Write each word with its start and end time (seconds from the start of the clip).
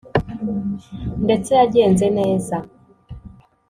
ndetse 1.25 1.49
yagenze 1.59 2.05
neza 2.17 2.55